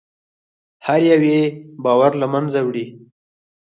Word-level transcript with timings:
هر 0.85 1.01
یو 1.11 1.21
یې 1.31 1.41
باور 1.83 2.11
له 2.21 2.27
منځه 2.33 2.59
وړي. 2.67 2.85